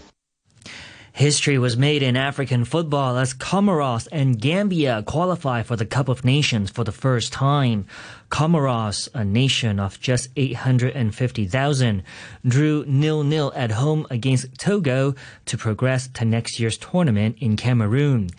History 1.13 1.57
was 1.57 1.75
made 1.75 2.03
in 2.03 2.15
African 2.15 2.65
football 2.65 3.17
as 3.17 3.33
Comoros 3.33 4.07
and 4.11 4.39
Gambia 4.39 5.03
qualify 5.03 5.63
for 5.63 5.75
the 5.75 5.85
Cup 5.85 6.07
of 6.07 6.23
Nations 6.23 6.69
for 6.69 6.83
the 6.83 6.91
first 6.91 7.33
time. 7.33 7.85
Comoros, 8.29 9.09
a 9.13 9.25
nation 9.25 9.79
of 9.79 9.99
just 9.99 10.29
850,000, 10.35 12.03
drew 12.45 12.85
nil-nil 12.87 13.51
at 13.55 13.71
home 13.71 14.05
against 14.09 14.57
Togo 14.57 15.15
to 15.45 15.57
progress 15.57 16.07
to 16.13 16.25
next 16.25 16.59
year's 16.59 16.77
tournament 16.77 17.37
in 17.39 17.57
Cameroon. 17.57 18.29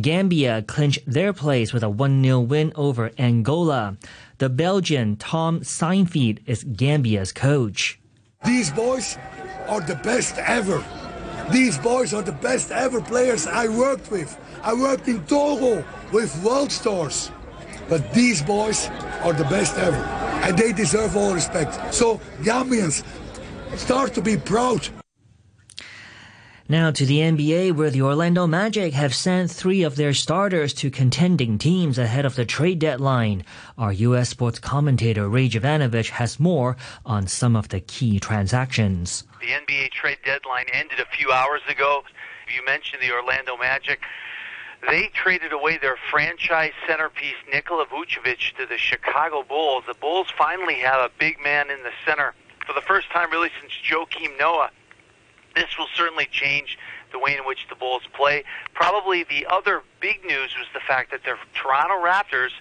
Gambia 0.00 0.62
clinched 0.62 1.00
their 1.06 1.32
place 1.32 1.72
with 1.72 1.82
a 1.82 1.90
1-0 1.90 2.46
win 2.46 2.72
over 2.76 3.10
Angola. 3.18 3.98
The 4.38 4.48
Belgian 4.48 5.16
Tom 5.16 5.60
Saintfiet 5.60 6.38
is 6.46 6.64
Gambia's 6.64 7.32
coach. 7.32 7.98
These 8.44 8.70
boys 8.70 9.18
are 9.68 9.80
the 9.80 9.96
best 9.96 10.38
ever. 10.38 10.82
These 11.50 11.78
boys 11.78 12.14
are 12.14 12.22
the 12.22 12.32
best 12.32 12.70
ever 12.70 13.00
players 13.00 13.46
I 13.46 13.68
worked 13.68 14.10
with. 14.10 14.38
I 14.62 14.74
worked 14.74 15.08
in 15.08 15.24
Togo 15.26 15.84
with 16.12 16.30
world 16.44 16.70
stars. 16.70 17.30
But 17.88 18.12
these 18.14 18.42
boys 18.42 18.88
are 19.22 19.32
the 19.32 19.44
best 19.44 19.76
ever. 19.76 19.96
And 20.44 20.56
they 20.56 20.72
deserve 20.72 21.16
all 21.16 21.34
respect. 21.34 21.94
So, 21.94 22.20
Gambians, 22.42 23.04
start 23.76 24.14
to 24.14 24.22
be 24.22 24.36
proud. 24.36 24.88
Now 26.72 26.90
to 26.90 27.04
the 27.04 27.18
NBA, 27.18 27.72
where 27.72 27.90
the 27.90 28.00
Orlando 28.00 28.46
Magic 28.46 28.94
have 28.94 29.14
sent 29.14 29.50
three 29.50 29.82
of 29.82 29.96
their 29.96 30.14
starters 30.14 30.72
to 30.80 30.90
contending 30.90 31.58
teams 31.58 31.98
ahead 31.98 32.24
of 32.24 32.34
the 32.34 32.46
trade 32.46 32.78
deadline. 32.78 33.44
Our 33.76 33.92
U.S. 33.92 34.30
sports 34.30 34.58
commentator 34.58 35.28
Ray 35.28 35.50
Jovanovich 35.50 36.08
has 36.08 36.40
more 36.40 36.78
on 37.04 37.26
some 37.26 37.56
of 37.56 37.68
the 37.68 37.80
key 37.80 38.18
transactions. 38.18 39.24
The 39.42 39.48
NBA 39.48 39.90
trade 39.90 40.16
deadline 40.24 40.64
ended 40.72 40.98
a 40.98 41.04
few 41.14 41.30
hours 41.30 41.60
ago. 41.68 42.04
You 42.48 42.64
mentioned 42.64 43.02
the 43.02 43.12
Orlando 43.12 43.58
Magic. 43.58 44.00
They 44.88 45.10
traded 45.12 45.52
away 45.52 45.76
their 45.76 45.98
franchise 46.10 46.72
centerpiece 46.88 47.36
Nikola 47.52 47.84
Vucevic 47.84 48.56
to 48.56 48.64
the 48.64 48.78
Chicago 48.78 49.42
Bulls. 49.42 49.84
The 49.86 50.00
Bulls 50.00 50.28
finally 50.38 50.76
have 50.76 51.00
a 51.00 51.10
big 51.18 51.36
man 51.44 51.68
in 51.68 51.82
the 51.82 51.92
center 52.06 52.32
for 52.66 52.72
the 52.72 52.80
first 52.80 53.10
time 53.10 53.30
really 53.30 53.50
since 53.60 53.72
Joakim 53.86 54.38
Noah. 54.38 54.70
This 55.54 55.78
will 55.78 55.88
certainly 55.94 56.28
change 56.30 56.78
the 57.12 57.18
way 57.18 57.36
in 57.36 57.44
which 57.44 57.66
the 57.68 57.74
Bulls 57.74 58.02
play. 58.14 58.44
Probably 58.74 59.24
the 59.24 59.46
other 59.46 59.82
big 60.00 60.24
news 60.24 60.54
was 60.58 60.66
the 60.74 60.80
fact 60.80 61.10
that 61.10 61.24
the 61.24 61.36
Toronto 61.54 61.94
Raptors, 61.94 62.52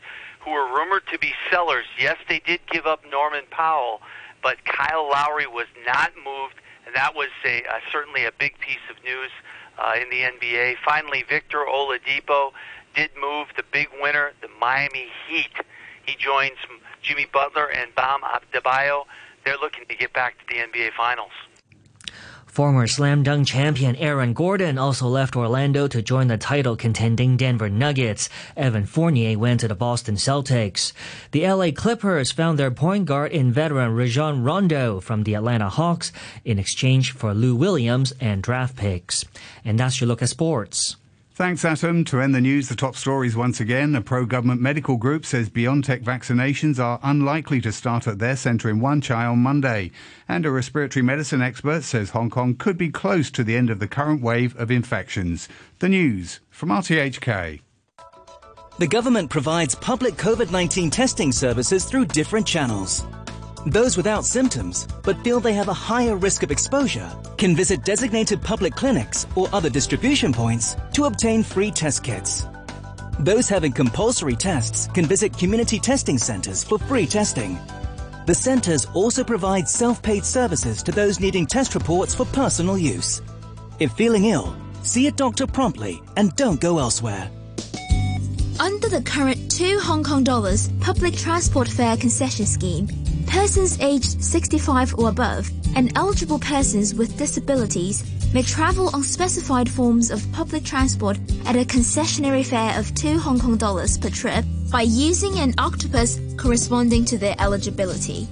who 0.41 0.51
were 0.51 0.65
rumored 0.65 1.03
to 1.11 1.17
be 1.17 1.33
sellers, 1.49 1.85
yes, 1.99 2.17
they 2.27 2.39
did 2.39 2.59
give 2.69 2.85
up 2.85 3.03
Norman 3.09 3.43
Powell, 3.49 4.01
but 4.43 4.63
Kyle 4.65 5.09
Lowry 5.09 5.47
was 5.47 5.67
not 5.85 6.11
moved, 6.17 6.55
and 6.85 6.95
that 6.95 7.15
was 7.15 7.29
a, 7.45 7.63
uh, 7.63 7.79
certainly 7.91 8.25
a 8.25 8.31
big 8.31 8.57
piece 8.59 8.83
of 8.89 9.01
news 9.03 9.31
uh, 9.77 9.95
in 10.01 10.09
the 10.09 10.21
NBA. 10.21 10.75
Finally, 10.83 11.23
Victor 11.29 11.59
Oladipo 11.67 12.51
did 12.95 13.11
move 13.19 13.47
the 13.55 13.63
big 13.71 13.87
winner, 14.01 14.31
the 14.41 14.49
Miami 14.59 15.07
Heat. 15.27 15.51
He 16.05 16.15
joins 16.17 16.57
Jimmy 17.01 17.27
Butler 17.31 17.71
and 17.71 17.93
Bam 17.95 18.21
Adebayo. 18.21 19.05
They're 19.45 19.57
looking 19.57 19.85
to 19.87 19.95
get 19.95 20.13
back 20.13 20.35
to 20.39 20.45
the 20.47 20.61
NBA 20.61 20.91
Finals. 20.93 21.31
Former 22.51 22.85
slam 22.85 23.23
dunk 23.23 23.47
champion 23.47 23.95
Aaron 23.95 24.33
Gordon 24.33 24.77
also 24.77 25.07
left 25.07 25.37
Orlando 25.37 25.87
to 25.87 26.01
join 26.01 26.27
the 26.27 26.37
title 26.37 26.75
contending 26.75 27.37
Denver 27.37 27.69
Nuggets. 27.69 28.27
Evan 28.57 28.85
Fournier 28.85 29.39
went 29.39 29.61
to 29.61 29.69
the 29.69 29.73
Boston 29.73 30.15
Celtics. 30.15 30.91
The 31.31 31.47
LA 31.47 31.71
Clippers 31.71 32.33
found 32.33 32.59
their 32.59 32.69
point 32.69 33.05
guard 33.05 33.31
in 33.31 33.53
veteran 33.53 33.95
Rajon 33.95 34.43
Rondo 34.43 34.99
from 34.99 35.23
the 35.23 35.33
Atlanta 35.35 35.69
Hawks 35.69 36.11
in 36.43 36.59
exchange 36.59 37.13
for 37.13 37.33
Lou 37.33 37.55
Williams 37.55 38.11
and 38.19 38.43
draft 38.43 38.75
picks. 38.75 39.23
And 39.63 39.79
that's 39.79 40.01
your 40.01 40.09
look 40.09 40.21
at 40.21 40.27
sports. 40.27 40.97
Thanks, 41.33 41.63
Atom. 41.63 42.03
To 42.05 42.19
end 42.19 42.35
the 42.35 42.41
news, 42.41 42.67
the 42.67 42.75
top 42.75 42.93
stories 42.95 43.37
once 43.37 43.61
again. 43.61 43.95
A 43.95 44.01
pro 44.01 44.25
government 44.25 44.59
medical 44.59 44.97
group 44.97 45.25
says 45.25 45.49
BioNTech 45.49 46.03
vaccinations 46.03 46.77
are 46.77 46.99
unlikely 47.03 47.61
to 47.61 47.71
start 47.71 48.05
at 48.05 48.19
their 48.19 48.35
centre 48.35 48.69
in 48.69 48.81
Wan 48.81 48.99
Chai 48.99 49.25
on 49.25 49.39
Monday. 49.39 49.91
And 50.27 50.45
a 50.45 50.51
respiratory 50.51 51.03
medicine 51.03 51.41
expert 51.41 51.83
says 51.83 52.09
Hong 52.09 52.29
Kong 52.29 52.55
could 52.55 52.77
be 52.77 52.89
close 52.89 53.31
to 53.31 53.45
the 53.45 53.55
end 53.55 53.69
of 53.69 53.79
the 53.79 53.87
current 53.87 54.21
wave 54.21 54.59
of 54.59 54.69
infections. 54.69 55.47
The 55.79 55.87
news 55.87 56.41
from 56.49 56.67
RTHK. 56.69 57.61
The 58.77 58.87
government 58.87 59.29
provides 59.29 59.73
public 59.73 60.15
COVID 60.15 60.51
19 60.51 60.89
testing 60.89 61.31
services 61.31 61.85
through 61.85 62.05
different 62.07 62.45
channels. 62.45 63.05
Those 63.65 63.95
without 63.95 64.25
symptoms 64.25 64.87
but 65.03 65.23
feel 65.23 65.39
they 65.39 65.53
have 65.53 65.67
a 65.67 65.73
higher 65.73 66.15
risk 66.15 66.41
of 66.41 66.49
exposure 66.49 67.09
can 67.37 67.55
visit 67.55 67.83
designated 67.83 68.41
public 68.41 68.75
clinics 68.75 69.27
or 69.35 69.49
other 69.53 69.69
distribution 69.69 70.33
points 70.33 70.75
to 70.93 71.05
obtain 71.05 71.43
free 71.43 71.69
test 71.69 72.03
kits. 72.03 72.47
Those 73.19 73.47
having 73.47 73.71
compulsory 73.71 74.35
tests 74.35 74.87
can 74.87 75.05
visit 75.05 75.37
community 75.37 75.77
testing 75.77 76.17
centers 76.17 76.63
for 76.63 76.79
free 76.79 77.05
testing. 77.05 77.59
The 78.25 78.33
centers 78.33 78.85
also 78.95 79.23
provide 79.23 79.69
self-paid 79.69 80.25
services 80.25 80.81
to 80.83 80.91
those 80.91 81.19
needing 81.19 81.45
test 81.45 81.75
reports 81.75 82.15
for 82.15 82.25
personal 82.25 82.79
use. 82.79 83.21
If 83.79 83.91
feeling 83.91 84.25
ill, 84.25 84.55
see 84.81 85.05
a 85.05 85.11
doctor 85.11 85.45
promptly 85.45 86.01
and 86.17 86.35
don't 86.35 86.59
go 86.59 86.79
elsewhere. 86.79 87.29
Under 88.59 88.89
the 88.89 89.03
current 89.05 89.51
2 89.51 89.79
Hong 89.79 90.03
Kong 90.03 90.23
dollars 90.23 90.69
public 90.79 91.15
transport 91.15 91.67
fare 91.67 91.97
concession 91.97 92.45
scheme, 92.45 92.87
persons 93.31 93.79
aged 93.79 94.21
65 94.21 94.95
or 94.95 95.07
above 95.07 95.49
and 95.77 95.97
eligible 95.97 96.37
persons 96.37 96.93
with 96.93 97.17
disabilities 97.17 98.03
may 98.33 98.43
travel 98.43 98.93
on 98.93 99.03
specified 99.03 99.69
forms 99.69 100.11
of 100.11 100.29
public 100.33 100.65
transport 100.65 101.17
at 101.45 101.55
a 101.55 101.63
concessionary 101.63 102.45
fare 102.45 102.77
of 102.77 102.93
2 102.93 103.17
Hong 103.19 103.39
Kong 103.39 103.55
dollars 103.55 103.97
per 103.97 104.09
trip 104.09 104.43
by 104.69 104.81
using 104.81 105.39
an 105.39 105.53
octopus 105.57 106.19
corresponding 106.37 107.05
to 107.05 107.17
their 107.17 107.35
eligibility. 107.39 108.27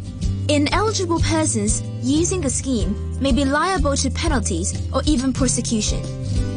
Ineligible 0.50 1.20
persons 1.22 1.82
using 2.02 2.42
the 2.42 2.50
scheme 2.50 2.94
may 3.22 3.32
be 3.32 3.46
liable 3.46 3.96
to 3.96 4.10
penalties 4.12 4.74
or 4.94 5.02
even 5.06 5.32
prosecution. 5.32 6.02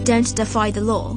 Don't 0.03 0.35
defy 0.35 0.73
the 0.73 0.81
law. 0.81 1.17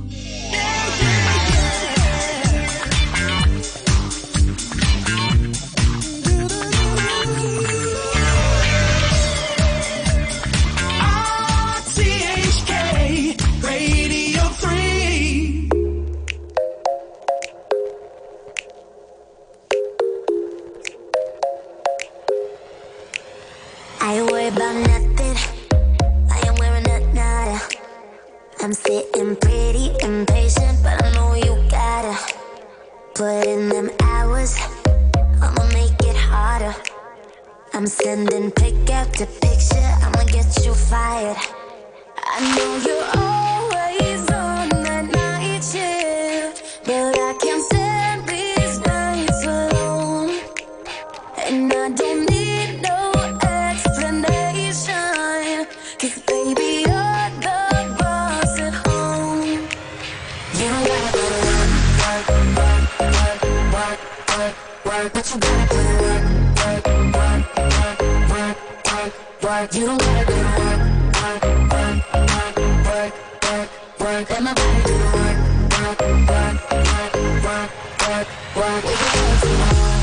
Work. 69.66 69.76
You 69.76 69.86
don't 69.86 70.00
gotta 70.00 70.26
go 70.26 70.34
to 70.34 70.40
work, 70.60 70.80
work, 71.22 71.44
work, 71.72 71.98
work, 72.14 72.58
work, 72.96 73.14
work, 73.44 73.70
work. 74.00 74.30
Let 74.30 74.44
my 74.44 74.54
body 74.54 74.82
do 74.86 74.94
the 74.98 75.06
work, 75.16 75.38
work, 75.74 76.00
work, 76.30 76.58
work, 76.72 77.14
work, 77.44 77.70
work, 78.08 78.28
work. 78.56 78.84
We 78.86 78.94
can 79.02 79.20
work 79.26 79.40
from 79.42 79.58
home. 79.72 80.02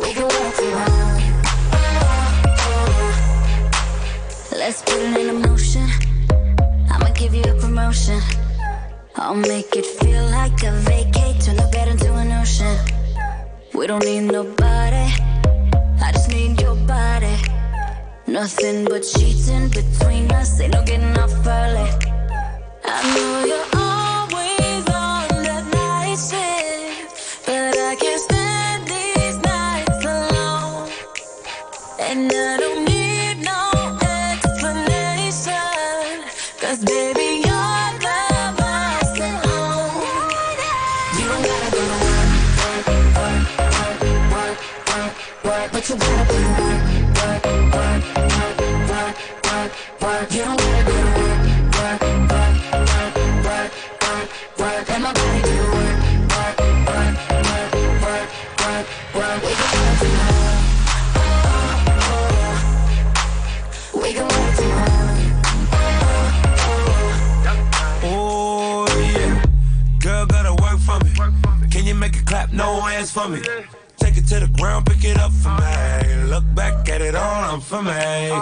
We 0.00 0.08
can 0.12 0.28
work 0.34 0.54
from 0.54 0.72
home. 0.80 1.20
Let's 4.52 4.80
put 4.82 5.00
it 5.00 5.16
in 5.16 5.42
motion. 5.42 5.88
I'ma 6.90 7.08
give 7.14 7.34
you 7.34 7.42
a 7.42 7.54
promotion. 7.60 8.20
I'll 9.16 9.34
make 9.34 9.76
it 9.76 9.86
feel 9.86 10.24
like 10.26 10.62
a 10.62 10.72
vacate, 10.88 11.40
turn 11.42 11.56
the 11.56 11.68
bed 11.72 11.88
into 11.88 12.14
an 12.14 12.32
ocean. 12.32 12.76
We 13.74 13.86
don't 13.86 14.04
need 14.04 14.22
nobody. 14.22 15.33
I 16.04 16.12
just 16.12 16.28
need 16.30 16.60
your 16.60 16.74
body. 16.86 17.34
Nothing 18.26 18.84
but 18.84 19.00
cheating 19.00 19.68
between 19.70 20.30
us. 20.32 20.60
Ain't 20.60 20.74
no 20.74 20.82
getting 20.84 21.16
off 21.16 21.32
early. 21.46 21.88
I 22.84 22.96
know 23.14 23.44
you're 23.50 23.70
always 23.80 24.84
on 24.90 25.28
that 25.48 25.64
night 25.72 26.18
shift, 26.28 27.46
but 27.46 27.74
I 27.90 27.96
can't 27.96 28.20
stand 28.20 28.86
these 28.86 29.38
nights 29.52 30.04
alone. 30.04 30.90
And 32.00 32.30
I 32.30 32.58
don't 32.58 32.84
need 32.84 33.36
no 33.52 33.62
explanation. 34.04 35.54
Cause 36.60 36.84
baby, 36.84 37.13
but 45.74 45.88
you 45.88 45.96
gotta 45.96 46.24
put 46.26 46.36
in 46.36 46.42
work, 46.54 46.80
work, 47.18 47.42
work, 47.74 48.02
work, 48.30 48.62
work, 48.90 49.18
work, 49.50 49.70
work. 50.02 50.30
You 50.30 50.42
don't 50.44 50.56
gotta 50.56 50.82
go 50.86 50.94
to 50.94 51.10
work, 51.18 51.40
work, 51.74 51.98
work, 52.30 52.54
work, 52.70 53.14
work, 53.42 53.70
work, 54.06 54.28
work. 54.56 54.82
Let 54.88 55.00
my 55.02 55.10
body 55.12 55.40
do 55.42 55.50
the 55.50 55.66
work, 55.74 55.98
work, 56.30 56.56
work, 56.86 57.14
work, 57.50 57.74
work, 58.06 58.28
work, 58.62 58.86
work. 59.16 59.38
We 59.42 59.50
can 59.58 59.68
work 59.74 59.98
from 59.98 60.14
home. 60.30 60.62
We 64.00 64.08
can 64.14 64.26
work 64.30 64.54
from 64.54 64.70
home. 64.78 65.18
Oh 68.04 68.86
yeah, 69.10 69.42
girl 69.98 70.24
gotta 70.26 70.54
work 70.54 70.78
for 70.86 70.98
me. 71.02 71.10
Can 71.68 71.82
you 71.84 71.96
make 71.96 72.14
it 72.16 72.26
clap? 72.26 72.52
No 72.52 72.80
hands 72.82 73.10
for 73.10 73.28
me. 73.28 73.42
Ground, 74.64 74.86
pick 74.86 75.04
it 75.04 75.18
up 75.18 75.30
for 75.30 75.50
me. 75.60 76.24
Look 76.30 76.44
back 76.54 76.88
at 76.88 77.02
it 77.02 77.14
all, 77.14 77.44
I'm 77.52 77.60
for 77.60 77.82
me. 77.82 78.32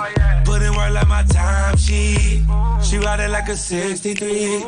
Put 0.44 0.62
in 0.62 0.72
work 0.76 0.92
like 0.94 1.08
my 1.08 1.24
time 1.24 1.76
sheet. 1.76 2.44
She 2.80 2.98
ride 2.98 3.18
it 3.18 3.30
like 3.30 3.48
a 3.48 3.56
63. 3.56 4.62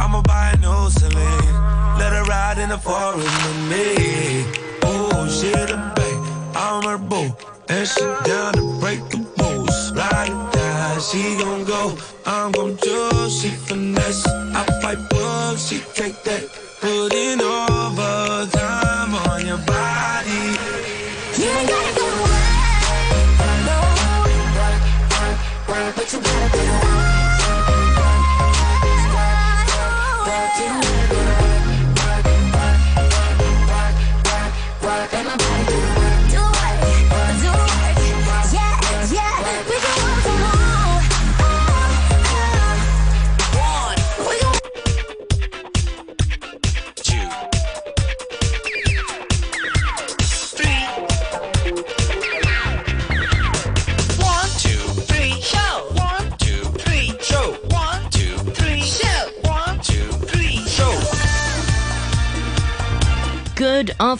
I'ma 0.00 0.22
buy 0.22 0.54
a 0.54 0.56
new 0.56 0.88
Celine. 0.88 1.54
Let 2.00 2.14
her 2.16 2.24
ride 2.24 2.56
in 2.56 2.70
the 2.70 2.78
forest 2.78 3.28
with 3.44 3.60
me. 3.68 4.46
Oh, 4.82 5.28
she 5.28 5.50
the 5.50 5.76
babe, 5.94 6.56
I'm 6.56 6.82
her 6.84 6.96
boo. 6.96 7.36
And 7.68 7.86
she 7.86 8.04
down 8.24 8.54
to 8.54 8.80
break 8.80 9.00
the 9.10 9.18
rules. 9.36 9.92
Ride 9.92 10.30
or 10.30 10.50
die, 10.52 10.98
she 11.00 11.36
gon' 11.36 11.64
go. 11.64 11.98
I'm 12.24 12.50
gon' 12.52 12.78
choose, 12.78 13.42
she 13.42 13.50
finesse. 13.50 14.26
I 14.26 14.64
fight 14.80 15.00
bugs, 15.10 15.68
she 15.68 15.80
take 15.92 16.16
that. 16.24 16.48
Put 16.80 17.12
in 17.12 17.42
overtime 17.42 18.17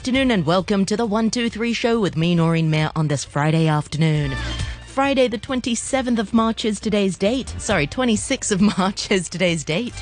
afternoon 0.09 0.31
and 0.31 0.47
welcome 0.47 0.87
to 0.87 0.97
the 0.97 1.05
123 1.05 1.75
show 1.75 2.01
with 2.01 2.17
me, 2.17 2.35
Noreen 2.35 2.71
Mayer, 2.71 2.91
on 2.97 3.09
this 3.09 3.27
Friday 3.27 3.67
afternoon. 3.67 4.35
Friday, 4.87 5.29
the 5.29 5.37
27th 5.37 6.19
of 6.19 6.33
March 6.33 6.65
is 6.65 6.81
today's 6.81 7.19
date. 7.19 7.51
Sorry, 7.59 7.87
26th 7.87 8.51
of 8.51 8.61
March 8.79 9.11
is 9.11 9.29
today's 9.29 9.65
date. 9.65 9.93